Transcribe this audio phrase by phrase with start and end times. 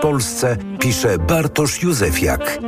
[0.00, 2.58] Polsce pisze Bartosz Józefiak.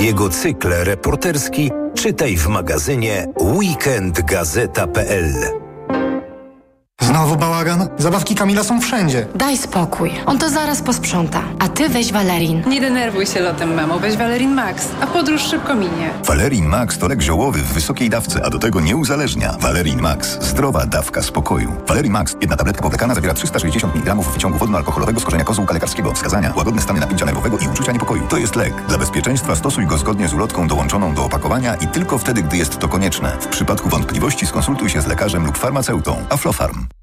[0.00, 5.67] Jego cykl reporterski czytaj w magazynie weekendgazeta.pl.
[7.08, 7.88] Znowu bałagan?
[7.98, 9.26] Zabawki Kamila są wszędzie.
[9.34, 10.10] Daj spokój.
[10.26, 11.42] On to zaraz posprząta.
[11.58, 12.62] A ty weź Valerin.
[12.66, 13.98] Nie denerwuj się lotem, mamo.
[13.98, 16.10] Weź Valerin Max, a podróż szybko minie.
[16.24, 19.56] Valerin Max to lek ziołowy w wysokiej dawce, a do tego nie uzależnia.
[19.60, 20.38] Valerin Max.
[20.40, 21.72] Zdrowa dawka spokoju.
[21.86, 22.36] Valerin Max.
[22.40, 26.12] Jedna tabletka powlekana zawiera 360 mg wyciągu wodno-alkoholowego z korzenia kozłka lekarskiego.
[26.12, 26.52] Wskazania.
[26.56, 28.22] Łagodne stany napięcia nerwowego i uczucia niepokoju.
[28.28, 28.74] To jest lek.
[28.88, 32.78] Dla bezpieczeństwa stosuj go zgodnie z ulotką dołączoną do opakowania i tylko wtedy, gdy jest
[32.78, 33.36] to konieczne.
[33.40, 36.16] W przypadku wątpliwości skonsultuj się z lekarzem lub farmaceutą.
[36.30, 36.86] Aflofarm.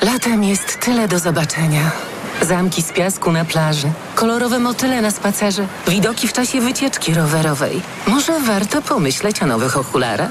[0.00, 2.11] Latem jest tyle do zobaczenia.
[2.42, 7.80] Zamki z piasku na plaży, kolorowe motyle na spacerze, widoki w czasie wycieczki rowerowej.
[8.06, 10.30] Może warto pomyśleć o nowych okularach?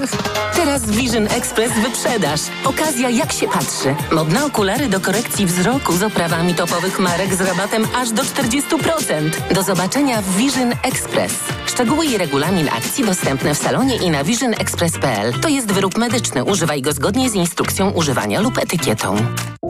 [0.56, 2.42] Teraz Vision Express wyprzedaż.
[2.66, 3.96] Okazja jak się patrzy.
[4.12, 9.54] Modne okulary do korekcji wzroku z oprawami topowych marek z rabatem aż do 40%.
[9.54, 11.34] Do zobaczenia w Vision Express.
[11.66, 15.34] Szczegóły i regulamin akcji dostępne w salonie i na visionexpress.pl.
[15.34, 16.44] To jest wyrób medyczny.
[16.44, 19.16] Używaj go zgodnie z instrukcją używania lub etykietą.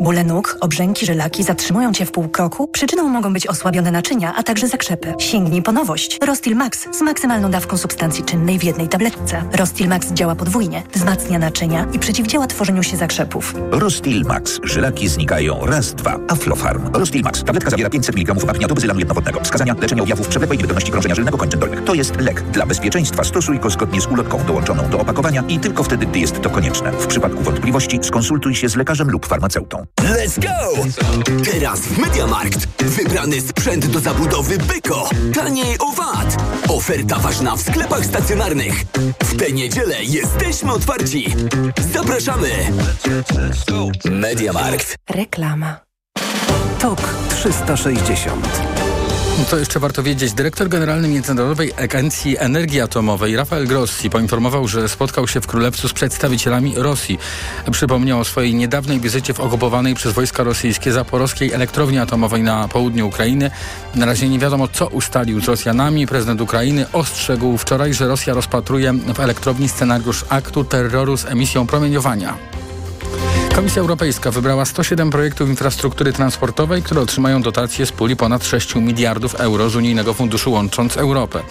[0.02, 2.68] Bóle nóg, obrzęki, żylaki zatrzymują Cię w pół kroku?
[2.68, 5.14] Przyczyną mogą być osłabione naczynia, a także zakrzepy.
[5.18, 6.20] Sięgnij po nowość.
[6.26, 9.44] Rostil Max z maksymalną dawką substancji czynnej w jednej tabletce.
[9.54, 13.56] Rostil Max działa podwójnie, wzmacnia naczynia i przeciwdziała tworzeniu się zakrzepów.
[13.72, 14.60] Rostil Max.
[14.64, 16.20] Żylaki znikają raz, dwa.
[16.28, 16.94] Aflofarm.
[16.94, 17.44] Rostil Max.
[17.44, 19.40] Tabletka zawiera 500 mg apniatobezylanu jednowodnego.
[19.40, 21.84] Wskazania leczenia objawów przewlekłej niewydolności krążenia żylnego kończyn dolnych.
[21.84, 22.42] To jest lek.
[22.42, 26.42] Dla bezpieczeństwa stosuj go zgodnie z ulotką dołączoną do opakowania i tylko wtedy, gdy jest
[26.42, 26.92] to konieczne.
[26.92, 29.91] W przypadku wątpliwości skonsultuj się z lekarzem lub farmaceutą.
[30.00, 30.84] Let's go!
[31.52, 32.68] Teraz w Mediamarkt.
[32.84, 35.10] Wybrany sprzęt do zabudowy Byko.
[35.34, 36.38] Taniej o VAT.
[36.70, 38.86] Oferta ważna w sklepach stacjonarnych.
[39.24, 41.36] W tę niedzielę jesteśmy otwarci.
[41.94, 42.50] Zapraszamy.
[44.12, 44.96] Mediamarkt.
[45.10, 45.80] Reklama.
[46.80, 48.91] TOK 360
[49.50, 50.34] to jeszcze warto wiedzieć.
[50.34, 55.94] Dyrektor generalny Międzynarodowej Agencji Energii Atomowej Rafael Grossi poinformował, że spotkał się w Królewcu z
[55.94, 57.20] przedstawicielami Rosji.
[57.72, 63.08] Przypomniał o swojej niedawnej wizycie w okupowanej przez wojska rosyjskie zaporowskiej elektrowni atomowej na południu
[63.08, 63.52] Ukrainy.
[63.96, 66.08] Na razie nie wiadomo, co ustalił z Rosjanami.
[66.08, 72.61] Prezydent Ukrainy ostrzegł wczoraj, że Rosja rozpatruje w elektrowni scenariusz aktu terroru z emisją promieniowania.
[73.56, 79.36] Komisja Europejska wybrała 107 projektów infrastruktury transportowej, które otrzymają dotacje z puli ponad 6 miliardów
[79.36, 81.44] euro z Unijnego Funduszu Łącząc Europę.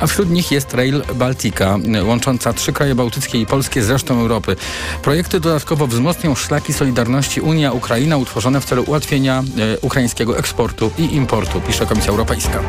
[0.00, 4.56] A wśród nich jest Rail Baltica, łącząca trzy kraje bałtyckie i polskie z resztą Europy.
[5.02, 9.42] Projekty dodatkowo wzmocnią szlaki Solidarności Unia-Ukraina utworzone w celu ułatwienia
[9.74, 12.62] e, ukraińskiego eksportu i importu, pisze Komisja Europejska.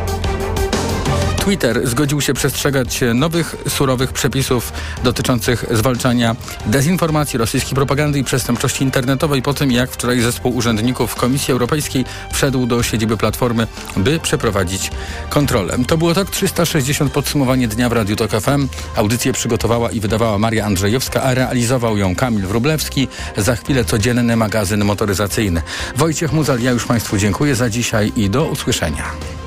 [1.40, 4.74] Twitter zgodził się przestrzegać nowych, surowych przepisów
[5.04, 6.36] dotyczących zwalczania
[6.66, 12.66] dezinformacji, rosyjskiej propagandy i przestępczości internetowej po tym, jak wczoraj zespół urzędników Komisji Europejskiej wszedł
[12.66, 13.68] do siedziby Platformy,
[13.98, 14.92] by przeprowadzić
[15.30, 15.78] kontrolę.
[15.88, 18.68] To było tak 360 podsumowanie dnia w Radiu Tok FM.
[18.96, 23.08] Audycję przygotowała i wydawała Maria Andrzejowska, a realizował ją Kamil Wrublewski.
[23.38, 25.62] Za chwilę codzienny magazyn motoryzacyjny.
[25.96, 29.39] Wojciech Muzal, ja już Państwu dziękuję za dzisiaj i do usłyszenia.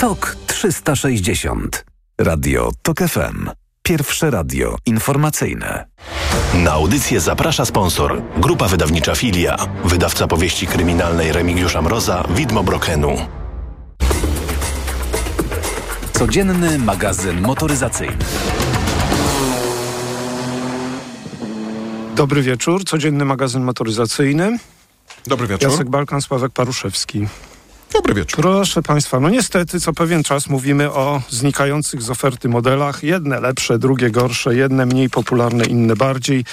[0.00, 1.84] TOK 360.
[2.18, 3.50] Radio TOK FM.
[3.82, 5.86] Pierwsze radio informacyjne.
[6.54, 8.22] Na audycję zaprasza sponsor.
[8.36, 9.56] Grupa wydawnicza Filia.
[9.84, 13.16] Wydawca powieści kryminalnej Remigiusza Mroza, Widmo Brokenu.
[16.12, 18.16] Codzienny magazyn motoryzacyjny.
[22.16, 22.84] Dobry wieczór.
[22.84, 24.58] Codzienny magazyn motoryzacyjny.
[25.26, 25.70] Dobry wieczór.
[25.70, 27.26] Jacek Balkan, Sławek Paruszewski.
[27.92, 28.40] Dobry wieczór.
[28.40, 33.02] Proszę Państwa, no niestety co pewien czas mówimy o znikających z oferty modelach.
[33.02, 36.44] Jedne lepsze, drugie gorsze, jedne mniej popularne, inne bardziej.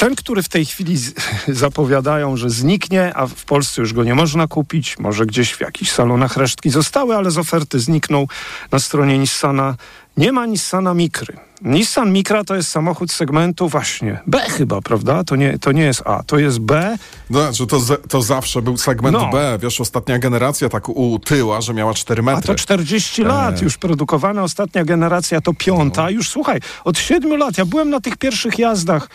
[0.00, 0.96] Ten, który w tej chwili
[1.48, 5.90] zapowiadają, że zniknie, a w Polsce już go nie można kupić, może gdzieś w jakichś
[5.90, 8.28] salonach resztki zostały, ale z oferty zniknął
[8.72, 9.76] na stronie Nissana.
[10.16, 11.36] Nie ma Nissana Mikry.
[11.62, 15.24] Nissan Micra to jest samochód segmentu właśnie B chyba, prawda?
[15.24, 16.96] To nie, to nie jest A, to jest B.
[17.30, 19.30] No, że to, to zawsze był segment no.
[19.32, 19.58] B.
[19.62, 22.44] Wiesz, ostatnia generacja tak utyła, że miała 4 metry.
[22.44, 24.42] A to 40 lat już produkowana.
[24.42, 26.02] Ostatnia generacja to piąta.
[26.02, 26.10] No.
[26.10, 27.58] Już słuchaj, od 7 lat.
[27.58, 29.08] Ja byłem na tych pierwszych jazdach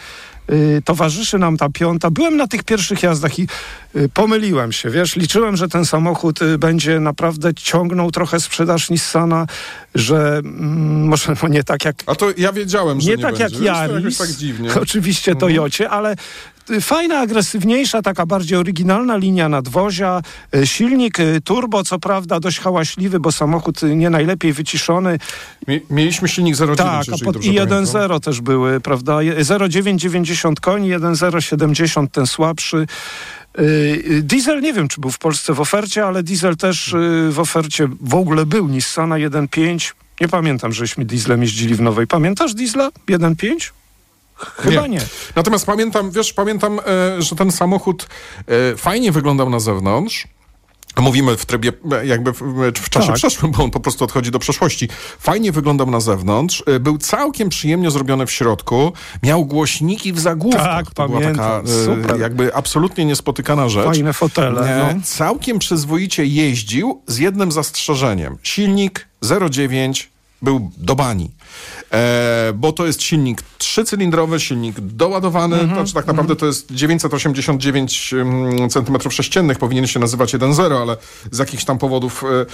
[0.50, 2.12] y, towarzyszy nam ta piąta.
[2.12, 3.48] Byłem na tych pierwszych jazdach i
[3.96, 9.48] y, pomyliłem się, wiesz, liczyłem, że ten samochód y, będzie naprawdę ciągnął trochę sprzedaż Nissana,
[9.96, 11.96] że mm, może no nie tak jak...
[12.06, 13.66] A to ja wiedziałem, że nie, nie tak będzie.
[13.66, 14.70] jak Yaris, tak dziwnie.
[14.82, 15.40] oczywiście Mhm.
[15.40, 16.16] Toyocie, ale
[16.82, 20.22] fajna, agresywniejsza, taka bardziej oryginalna linia nadwozia,
[20.56, 25.20] y, silnik y, turbo, co prawda dość hałaśliwy, bo samochód y, nie najlepiej wyciszony.
[25.68, 27.84] Mie- Mieliśmy silnik 0,9, Tak, pod i pamiętam.
[27.86, 29.22] 1.0 też były, prawda?
[29.22, 32.88] Je- 0,990 koni, 1.070 ten słabszy.
[33.60, 33.64] Y,
[34.12, 37.40] y, Diesel nie wiem, czy był w Polsce w ofercie, ale diesel też y, w
[37.40, 38.68] ofercie w ogóle był.
[38.68, 39.94] Nissana 1.5.
[40.22, 42.08] Nie pamiętam, żeśmy dieslem jeździli w Nowej.
[42.08, 43.72] Pamiętasz diesla 1.5?
[44.58, 45.02] Chyba nie.
[45.36, 48.08] Natomiast pamiętam, wiesz, pamiętam, e, że ten samochód
[48.74, 50.28] e, fajnie wyglądał na zewnątrz.
[50.98, 52.42] Mówimy w trybie e, jakby w,
[52.76, 53.16] w czasie Tak.
[53.16, 54.90] przeszłym, bo on po prostu odchodzi do przeszłości.
[55.20, 58.94] Fajnie wyglądał na zewnątrz, był całkiem przyjemnie zrobiony w środku,
[59.24, 60.64] miał głośniki w zagłówkach.
[60.64, 61.68] Tak, to była taka pamiętam.
[61.86, 62.20] Super.
[62.20, 63.86] jakby absolutnie niespotykana rzecz.
[63.86, 65.02] Fajne fotele, E, no.
[65.04, 68.38] Całkiem przyzwoicie jeździł z jednym zastrzeżeniem.
[68.44, 70.08] Silnik 0,9
[70.42, 71.32] był do bani.
[71.94, 78.14] E, bo to jest silnik trzycylindrowy, silnik doładowany, Mhm, znaczy tak naprawdę to jest 989
[78.14, 80.98] mm, cm3, powinien się nazywać 1.0, ale
[81.32, 82.46] z jakichś tam powodów e,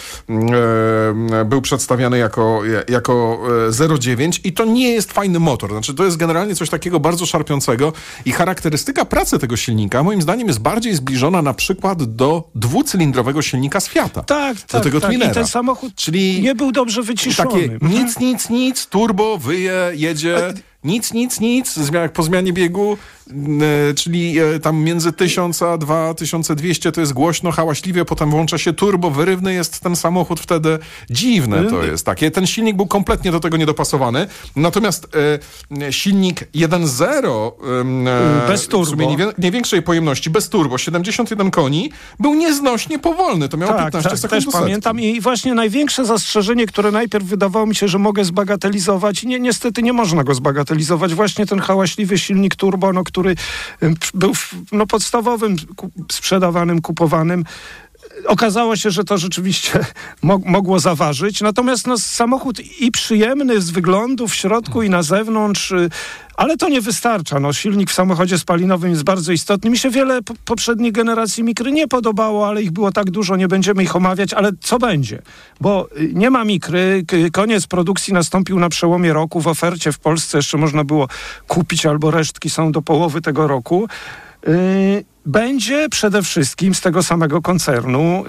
[1.42, 6.06] e, był przedstawiany jako, jako e, 0.9 i to nie jest fajny motor, znaczy to
[6.06, 7.94] jest generalnie coś takiego bardzo szarpiącego
[8.25, 13.80] i charakterystyka pracy tego silnika moim zdaniem jest bardziej zbliżona na przykład do dwucylindrowego silnika
[13.80, 14.24] z Fiata.
[14.24, 15.10] Tak, do tak, tego tak.
[15.10, 15.31] Twinera.
[15.31, 17.50] I ten samochód Czyli nie był dobrze wyciszony.
[17.50, 17.92] takie Mhm.
[17.92, 20.53] nic, nic, nic, turbo, wyje, jedzie,
[20.83, 22.98] nic, nic, nic, zmia- po zmianie biegu,
[23.89, 28.74] e, czyli e, tam między 1000 a 2200 to jest głośno, hałaśliwie, potem włącza się
[28.74, 30.80] turbo, wyrywny jest ten samochód wtedy,
[31.10, 32.06] dziwne to jest.
[32.06, 32.31] Takie.
[32.31, 35.07] Ten silnik był kompletnie do tego niedopasowany, natomiast
[35.81, 37.51] e, silnik 1.0
[37.81, 38.86] em, e, Bez turbo.
[38.86, 44.10] w sumie niewie- największej pojemności, bez turbo, 71 koni, był nieznośnie powolny, to miało 15
[44.10, 45.00] tak, sekund też pamiętam.
[45.00, 49.84] i właśnie największe zastrzeżenie, które najpierw wydawało mi się, że mogę zbagatelizować i nie, niestety
[49.84, 50.70] nie można go zbagatelizować,
[51.15, 53.35] właśnie ten hałaśliwy silnik turbo, no, który
[54.13, 54.33] był
[54.71, 55.56] no, podstawowym,
[56.12, 57.45] sprzedawanym, kupowanym.
[58.27, 59.85] Okazało się, że to rzeczywiście
[60.21, 61.41] mo mogło zaważyć.
[61.41, 65.89] Natomiast no, samochód i przyjemny z wyglądu w środku i na zewnątrz, y,
[66.35, 67.39] ale to nie wystarcza.
[67.39, 69.69] No, silnik w samochodzie spalinowym jest bardzo istotny.
[69.69, 73.47] Mi się wiele po poprzednich generacji mikry nie podobało, ale ich było tak dużo, nie
[73.47, 75.21] będziemy ich omawiać, ale co będzie?
[75.62, 79.41] Bo y, nie ma mikry, koniec produkcji nastąpił na przełomie roku.
[79.41, 81.07] W ofercie w Polsce jeszcze można było
[81.47, 83.88] kupić, albo resztki są do połowy tego roku.
[84.47, 88.23] Yy, będzie przede wszystkim z tego samego koncernu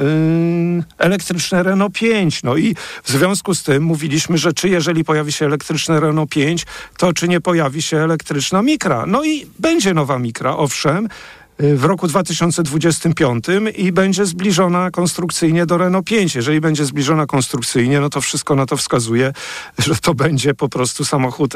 [0.78, 2.42] yy, elektryczne Renault 5.
[2.42, 6.66] No i w związku z tym mówiliśmy, że czy jeżeli pojawi się elektryczne Renault 5,
[6.98, 9.04] to czy nie pojawi się elektryczna Mikra.
[9.06, 11.08] No i będzie nowa Mikra, owszem,
[11.62, 13.44] w roku 2025
[13.76, 16.34] i będzie zbliżona konstrukcyjnie do Renault 5.
[16.34, 19.32] Jeżeli będzie zbliżona konstrukcyjnie, no to wszystko na to wskazuje,
[19.78, 21.54] że to będzie po prostu samochód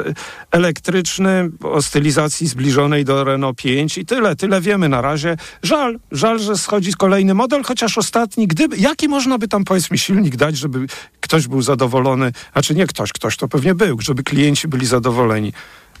[0.51, 5.37] elektryczny o stylizacji zbliżonej do Renault 5 i tyle, tyle wiemy na razie.
[5.63, 10.35] Żal, żal, że schodzi kolejny model, chociaż ostatni, gdyby, jaki można by tam powiedzmy silnik
[10.35, 10.87] dać, żeby
[11.21, 15.53] ktoś był zadowolony, znaczy nie ktoś, ktoś to pewnie był, żeby klienci byli zadowoleni.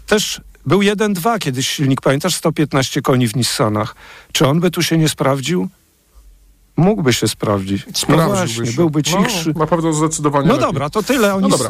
[0.07, 3.95] Też był 1.2 kiedyś silnik, pamiętasz, 115 koni w Nissanach.
[4.31, 5.67] Czy on by tu się nie sprawdził?
[6.77, 7.85] Mógłby się sprawdzić.
[7.87, 8.73] No Sprawdziłby właśnie, się.
[8.73, 9.51] byłby cichszy.
[9.55, 10.67] No, na pewno zdecydowanie No lepiej.
[10.67, 11.67] dobra, to tyle o No dobra.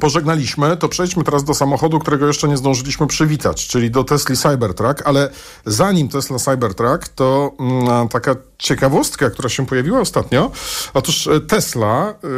[0.00, 5.02] Pożegnaliśmy, to przejdźmy teraz do samochodu, którego jeszcze nie zdążyliśmy przywitać, czyli do Tesla Cybertruck,
[5.04, 5.30] ale
[5.66, 10.50] zanim Tesla Cybertruck, to mm, taka ciekawostka, która się pojawiła ostatnio.
[10.94, 12.28] Otóż e, Tesla, e,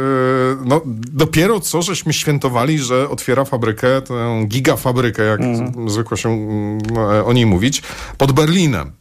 [0.65, 0.81] no
[1.13, 5.89] dopiero co żeśmy świętowali, że otwiera fabrykę, tę gigafabrykę, jak Mhm.
[5.89, 7.81] zwykło się mm, e, o niej mówić,
[8.17, 8.91] pod Berlinem.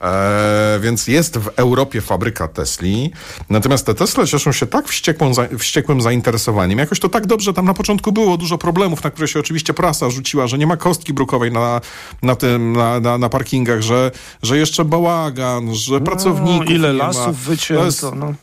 [0.00, 3.10] E, więc jest w Europie fabryka Tesli.
[3.50, 6.78] Natomiast te Tesle cieszą się tak wściekłą, za, wściekłym zainteresowaniem.
[6.78, 10.10] Jakoś to tak dobrze tam na początku było, dużo problemów, na które się oczywiście prasa
[10.10, 11.80] rzuciła, że nie ma kostki brukowej na,
[12.22, 14.10] na tym, na, na, na parkingach, że,
[14.42, 17.04] że jeszcze bałagan, że pracowników No, ile nie ma.
[17.06, 18.34] lasów wycięto, no.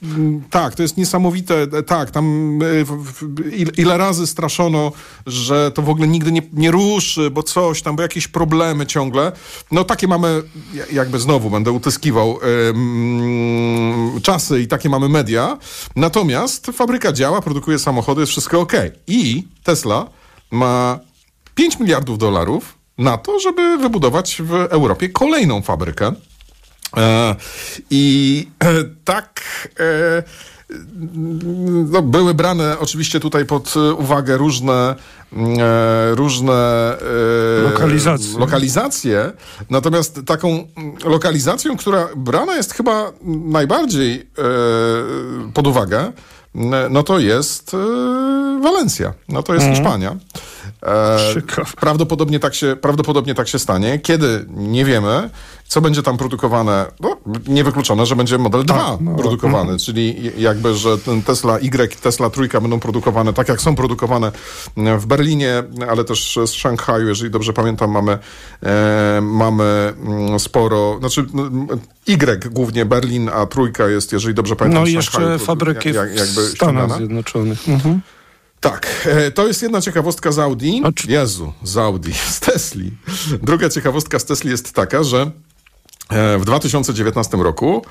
[0.50, 1.62] Tak, to jest niesamowite.
[1.62, 4.92] E, Tak, tam e, ile, ile razy straszono,
[5.26, 9.32] że to w ogóle nigdy nie, nie ruszy, bo coś tam, bo jakieś problemy ciągle.
[9.72, 10.42] No takie mamy,
[10.74, 15.58] ja- jakby znowu będę utyskiwał mm, czasy i takie mamy media.
[15.96, 18.74] Natomiast fabryka działa, produkuje samochody, jest wszystko ok.
[19.08, 20.08] I Tesla
[20.52, 21.00] ma
[21.56, 26.14] 5 miliardów dolarów na to, żeby wybudować w Europie kolejną fabrykę.
[26.98, 27.36] E,
[27.90, 28.48] I
[29.06, 29.42] tak,
[29.80, 30.24] e,
[31.92, 34.96] no, były brane oczywiście tutaj pod uwagę różne,
[35.38, 36.54] e, różne
[37.60, 38.40] e, Lokalizacje.
[38.40, 39.32] lokalizacje.
[39.70, 40.68] Natomiast taką
[41.06, 43.12] lokalizacją, która brana jest chyba
[43.46, 46.12] najbardziej e, pod uwagę,
[46.90, 47.78] no to jest e,
[48.64, 49.14] Walencja.
[49.30, 49.76] No to jest Mhm.
[49.84, 50.16] Hiszpania.
[50.86, 51.18] E,
[51.80, 54.00] prawdopodobnie, tak się, prawdopodobnie tak się stanie.
[54.00, 54.46] Kiedy?
[54.50, 55.30] Nie wiemy.
[55.68, 56.86] Co będzie tam produkowane?
[57.00, 59.80] No, niewykluczone, że będzie model 2 no, produkowany, mhm.
[59.80, 64.32] czyli jakby, że ten Tesla Y, Tesla trójka będą produkowane tak, jak są produkowane
[64.78, 68.18] w Berlinie, ale też z Szanghaju, jeżeli dobrze pamiętam, mamy,
[68.64, 71.68] e, mamy mm, sporo, znaczy mm,
[72.08, 75.94] Y głównie Berlin, a trójka jest, jeżeli dobrze pamiętam, No w i jeszcze Szanghaju, fabryki
[75.94, 76.98] jak- w jakby Stanach.
[76.98, 77.70] Zjednoczonych.
[77.70, 78.02] Mhm.
[78.70, 80.82] Tak, e, to jest jedna ciekawostka z Audi.
[81.08, 82.92] Jezu, z Audi, z Tesli.
[83.44, 85.32] Druga ciekawostka z Tesli jest taka, że
[86.10, 87.86] e, w 2019 roku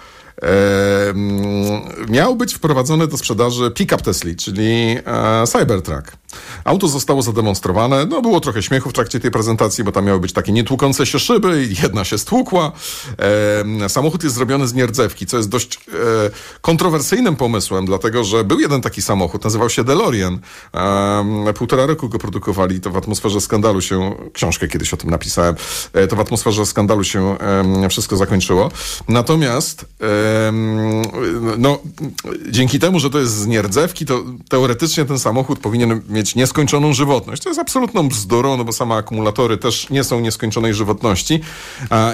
[2.09, 6.17] miał być wprowadzony do sprzedaży pick-up Tesli, czyli e, Cybertruck.
[6.65, 10.33] Auto zostało zademonstrowane, no było trochę śmiechu w trakcie tej prezentacji, bo tam miały być
[10.33, 12.73] takie nietłukące się szyby jedna się stłukła.
[13.89, 15.81] Samochód jest zrobiony z nierdzewki, co jest dość e,
[16.61, 20.39] kontrowersyjnym pomysłem, dlatego że był jeden taki samochód, nazywał się DeLorean.
[21.55, 25.55] Półtora roku go produkowali, to w atmosferze skandalu się, książkę kiedyś o tym napisałem,
[25.93, 27.37] e, to w atmosferze skandalu się
[27.91, 28.71] wszystko zakończyło.
[29.09, 29.87] Natomiast
[31.59, 31.79] no,
[32.51, 37.43] dzięki temu, że to jest z nierdzewki, to teoretycznie ten samochód powinien mieć nieskończoną żywotność.
[37.43, 41.41] To jest absolutną bzdurą, no bo same akumulatory też nie są nieskończonej żywotności.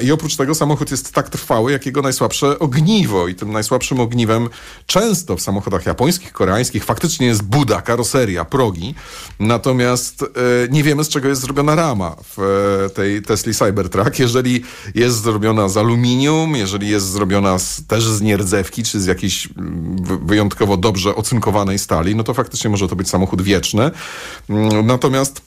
[0.02, 3.28] I oprócz tego samochód jest tak trwały, jak jego najsłabsze ogniwo.
[3.28, 4.48] I tym najsłabszym ogniwem
[4.86, 8.94] często w samochodach japońskich, koreańskich faktycznie jest buda, karoseria, progi.
[9.40, 10.26] Natomiast e,
[10.70, 12.38] nie wiemy, z czego jest zrobiona rama w
[12.86, 14.18] e, tej Tesli Cybertruck.
[14.18, 14.62] Jeżeli
[14.94, 19.96] jest zrobiona z aluminium, jeżeli jest zrobiona z, też z nierdzewki, czy z jakiejś mm,
[20.04, 23.90] wy- wyjątkowo dobrze ocynkowanej stali, no to faktycznie może to być samochód wieczny.
[24.50, 25.42] Mm, Natomiast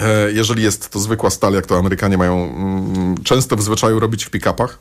[0.00, 4.24] e, jeżeli jest to zwykła stal, jak to Amerykanie mają mm, często w zwyczaju robić
[4.24, 4.78] w pick-upach,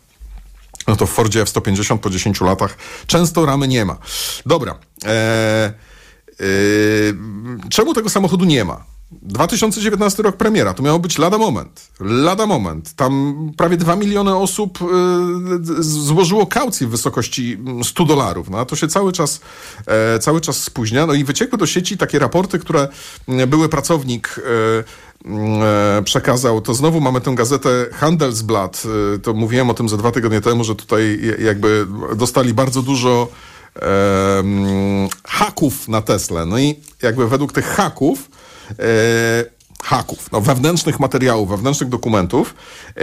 [0.87, 2.77] no to w Fordzie F-150 po 10 latach
[3.07, 3.97] często ramy nie ma.
[4.45, 4.75] Dobra.
[5.05, 5.09] E,
[6.39, 6.43] e,
[7.69, 8.83] czemu tego samochodu nie ma?
[9.11, 11.89] 2019 rok premiera, to miało być lada moment.
[11.99, 12.93] Lada moment.
[12.93, 18.49] Tam prawie 2 miliony osób y, złożyło kaucję w wysokości mm, 100 dolarów.
[18.49, 19.41] No, a to się cały czas,
[19.87, 21.05] e, cały czas spóźnia.
[21.05, 22.87] No i wyciekły do sieci takie raporty, które
[23.27, 25.61] mm, były pracownik e, mm,
[25.99, 26.61] e, przekazał.
[26.61, 28.83] To znowu mamy tę gazetę Handelsblatt.
[29.15, 33.27] E, to mówiłem o tym ze dwa tygodnie temu, że tutaj jakby dostali bardzo dużo
[33.75, 36.45] em, haków na Tesla.
[36.45, 38.38] No i jakby według tych haków, e,
[39.83, 42.55] haków, no wewnętrznych materiałów, wewnętrznych dokumentów,
[42.97, 43.01] e,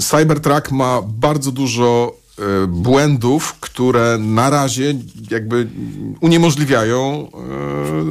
[0.00, 4.94] Cybertruck ma bardzo dużo e, błędów, które na razie
[5.30, 5.66] jakby
[6.20, 7.28] uniemożliwiają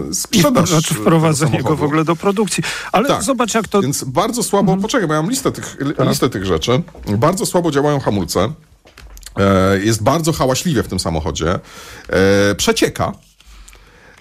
[0.08, 0.70] e, I sprzedaż.
[0.70, 2.64] znaczy e, wprowadzenie go w ogóle do produkcji.
[2.92, 3.24] Ale Tak.
[3.24, 3.82] zobacz, jak to.
[3.82, 6.08] Więc bardzo słabo, poczekaj, bo ja mam listę tych, Tak.
[6.10, 6.82] listę tych rzeczy.
[7.18, 8.54] Bardzo słabo działają hamulce.
[9.38, 11.60] E, jest bardzo hałaśliwie w tym samochodzie.
[12.10, 13.12] E, przecieka.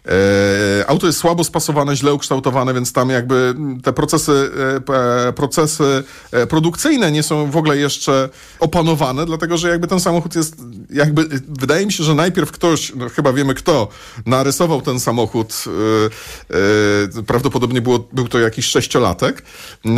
[0.08, 6.04] E, auto jest słabo spasowane, źle ukształtowane, więc tam jakby te procesy, e, p- procesy
[6.32, 8.28] e, produkcyjne nie są w ogóle jeszcze
[8.60, 10.56] opanowane, dlatego że jakby ten samochód jest,
[10.90, 13.88] jakby wydaje mi się, że najpierw ktoś, no chyba wiemy kto,
[14.26, 19.42] narysował ten samochód, e, e, prawdopodobnie było, był to jakiś sześciolatek,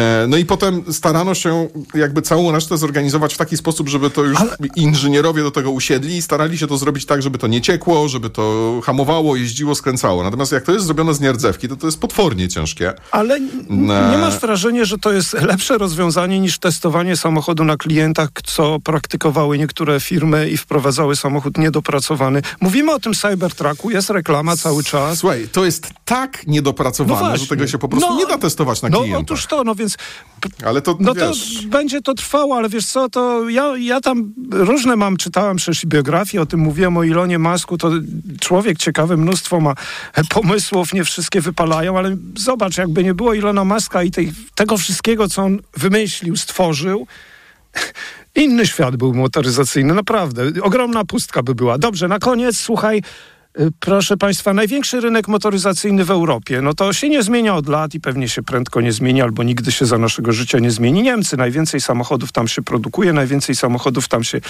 [0.01, 4.25] E, no i potem starano się jakby całą resztę zorganizować w taki sposób, żeby to
[4.25, 4.39] już
[4.77, 8.31] inżynierowie do tego usiedli i starali się to zrobić tak, żeby to nie ciekło, żeby
[8.31, 10.00] to hamowało, jeździło, skręcało.
[10.03, 12.93] Natomiast jak to jest zrobione z nierdzewki, to to jest potwornie ciężkie.
[13.11, 13.41] Ale
[13.71, 19.59] nie masz wrażenia, że to jest lepsze rozwiązanie niż testowanie samochodu na klientach, co praktykowały
[19.59, 22.43] niektóre firmy i wprowadzały samochód niedopracowany.
[22.61, 25.19] Mówimy o tym Cybertrucku, jest reklama cały czas.
[25.19, 27.47] Słuchaj, to jest tak niedopracowane, że właśnie.
[27.47, 29.23] tego się po prostu No, nie da testować na no klientach.
[29.23, 29.97] otóż to, no więc
[30.65, 31.63] Ale to, no wiesz...
[31.63, 35.87] to będzie to trwało, ale wiesz co, to ja, ja tam różne mam, czytałem przecież
[35.87, 37.91] biografię, o tym mówiłem o Ilonie Masku, to
[38.41, 39.75] człowiek ciekawy, mnóstwo ma
[40.29, 45.29] pomysłów, nie wszystkie wypalają, ale zobacz, jakby nie było Ilona Maska i tej, tego wszystkiego,
[45.29, 47.07] co on wymyślił, stworzył,
[48.35, 50.43] inny świat był motoryzacyjny, naprawdę.
[50.63, 51.79] Ogromna pustka by była.
[51.79, 53.03] Dobrze, na koniec, słuchaj,
[53.61, 57.95] y, Proszę Państwa, największy rynek motoryzacyjny w Europie, no to się nie zmienia od lat
[57.95, 61.03] i pewnie się prędko nie zmieni, albo nigdy się za naszego życia nie zmieni.
[61.03, 64.41] Niemcy, najwięcej samochodów tam się produkuje, najwięcej samochodów tam się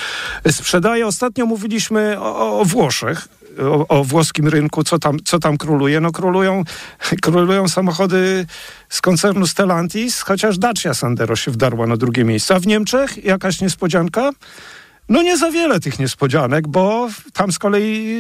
[0.47, 1.07] y, sprzedaje.
[1.07, 3.29] Ostatnio mówiliśmy o, o Włoszech,
[3.59, 6.01] o, o włoskim rynku, co tam, co tam króluje.
[6.01, 6.65] No królują,
[7.23, 8.47] królują samochody
[8.89, 12.55] z koncernu Stellantis, chociaż Dacia Sandero się wdarła na drugie miejsce.
[12.55, 14.31] A w Niemczech jakaś niespodzianka?
[15.09, 18.17] No nie za wiele tych niespodzianek, bo tam z kolei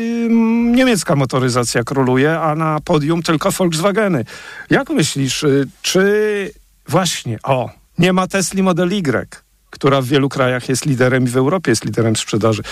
[0.72, 4.25] niemiecka motoryzacja króluje, a na podium tylko Volkswageny.
[4.70, 6.52] Jak myślisz, y, czy
[6.88, 9.28] właśnie, o, nie ma Tesla Model Y,
[9.70, 12.62] która w wielu krajach jest liderem i w Europie jest liderem sprzedaży.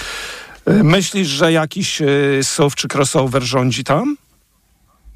[0.69, 4.17] Y, Myślisz, że jakiś y, SUV czy crossover rządzi tam?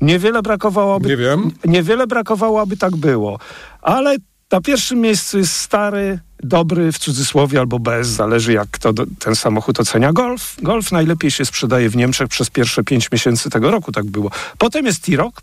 [0.00, 1.08] Niewiele brakowałoby.
[1.08, 1.50] Nie wiem.
[1.64, 3.38] Niewiele brakowało, aby tak było.
[3.82, 4.16] Ale
[4.52, 9.36] na pierwszym miejscu jest stary, dobry w cudzysłowie albo bez, zależy jak kto do, ten
[9.36, 10.12] samochód ocenia.
[10.12, 10.56] Golf.
[10.62, 14.30] Golf najlepiej się sprzedaje w Niemczech przez pierwsze pięć miesięcy tego roku, tak było.
[14.58, 15.34] Potem jest T-Roc,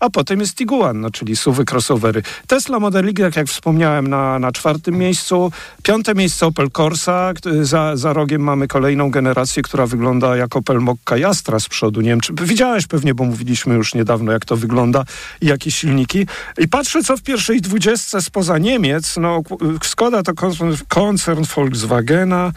[0.00, 2.22] a potem jest Tiguan, no, czyli suwy crossovery.
[2.46, 5.52] Tesla Model Y, jak wspomniałem, na, na czwartym miejscu.
[5.82, 7.32] Piąte miejsce Opel Corsa.
[7.62, 12.00] Za, za rogiem mamy kolejną generację, która wygląda jak Opel Mokka i Astra z przodu.
[12.00, 15.04] Nie wiem, czy widziałeś pewnie, bo mówiliśmy już niedawno, jak to wygląda
[15.40, 16.26] i jakie silniki.
[16.58, 19.16] I patrzę, co w pierwszej dwudziestce spoza Niemiec.
[19.16, 19.42] No,
[19.82, 22.52] Skoda to koncern, koncern Volkswagena.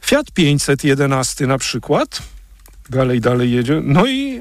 [0.00, 2.22] Fiat 511 na przykład.
[2.90, 3.80] Dalej, dalej jedzie.
[3.84, 4.31] No i,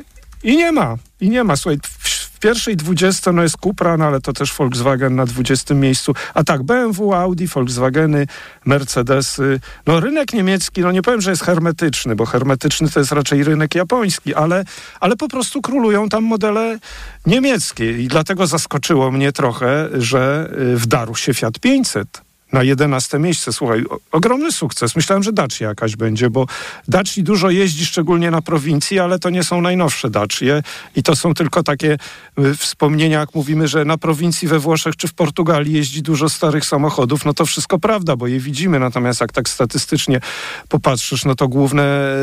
[0.43, 0.98] i nie ma.
[1.21, 1.55] I nie ma.
[1.55, 6.13] Słuchaj, w, pierwszej 20 no jest Cupra, no ale to też Volkswagen na 20 miejscu.
[6.33, 8.27] A tak, BMW, Audi, Volkswageny,
[8.65, 9.60] Mercedesy.
[9.86, 13.75] No rynek niemiecki, no nie powiem, że jest hermetyczny, bo hermetyczny to jest raczej rynek
[13.75, 14.63] japoński, ale,
[15.00, 16.79] ale po prostu królują tam modele
[17.25, 18.01] niemieckie.
[18.01, 23.53] I dlatego zaskoczyło mnie trochę, że y, wdarł się Fiat 500 na 11 miejsce.
[23.53, 24.96] Słuchaj, o, ogromny sukces.
[24.96, 26.46] Myślałem, że Dacia jakaś będzie, bo
[26.88, 30.63] Daci dużo jeździ, szczególnie na prowincji, ale to nie są najnowsze Dacie
[30.96, 31.98] i to są tylko takie
[32.39, 36.65] y, wspomnienia, jak mówimy, że na prowincji we Włoszech czy w Portugalii jeździ dużo starych
[36.65, 40.20] samochodów, no to wszystko prawda, bo je widzimy, natomiast jak tak statystycznie
[40.70, 42.13] popatrzysz, no to główne,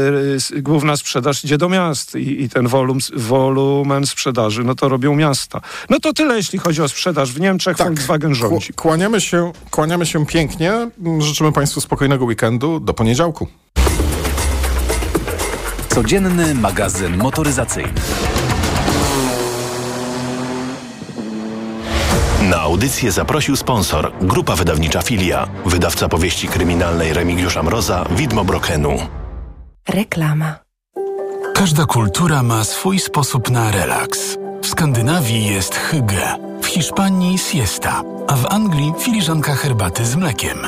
[0.52, 5.16] y, główna sprzedaż idzie do miast i, i ten wolum, wolumen sprzedaży, no to robią
[5.16, 5.60] miasta.
[5.90, 8.72] No to tyle, jeśli chodzi o sprzedaż w Niemczech, Volkswagen rządzi.
[8.72, 10.72] Kłaniamy się, kłaniamy się pięknie.
[11.18, 12.80] Życzymy Państwu spokojnego weekendu.
[12.80, 13.46] Do poniedziałku.
[15.88, 17.92] Codzienny magazyn motoryzacyjny.
[22.42, 28.98] Na audycję zaprosił sponsor, grupa wydawnicza Filia, wydawca powieści kryminalnej Remigiusza Mroza, Widmo Brokenu.
[29.88, 30.54] Reklama.
[31.54, 34.36] Każda kultura ma swój sposób na relaks.
[34.62, 36.36] W Skandynawii jest hygge,
[36.68, 40.58] Hiszpanii siesta, a w Anglii filiżanka herbaty z mlekiem.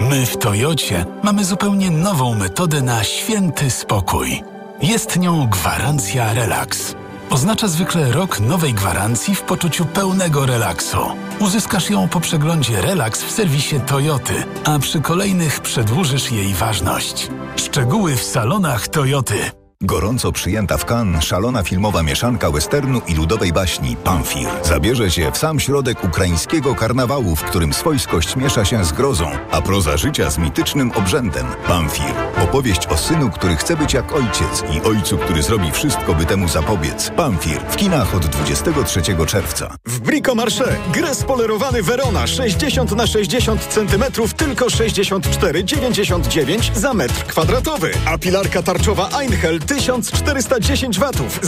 [0.00, 4.42] My w Toyocie mamy zupełnie nową metodę na święty spokój.
[4.82, 6.94] Jest nią gwarancja relaks.
[7.30, 10.98] Oznacza zwykle rok nowej gwarancji w poczuciu pełnego relaksu.
[11.40, 17.30] Uzyskasz ją po przeglądzie Relax w serwisie Toyoty, a przy kolejnych przedłużysz jej ważność.
[17.56, 19.65] Szczegóły w salonach Toyoty.
[19.80, 25.38] Gorąco przyjęta w Cannes szalona filmowa mieszanka westernu i ludowej baśni Pamfir zabierze się w
[25.38, 30.38] sam środek ukraińskiego karnawału, w którym swojskość miesza się z grozą, a proza życia z
[30.38, 31.46] mitycznym obrzędem.
[31.66, 32.14] Pamfir.
[32.42, 36.48] Opowieść o synu, który chce być jak ojciec i ojcu, który zrobi wszystko, by temu
[36.48, 37.10] zapobiec.
[37.16, 37.60] Pamfir.
[37.70, 39.76] W kinach od 23 czerwca.
[39.86, 44.04] W Bricomarché gres polerowany Verona 60 na 60 cm
[44.36, 51.40] tylko 64,99 za metr kwadratowy, a pilarka tarczowa Einhell 1410 watów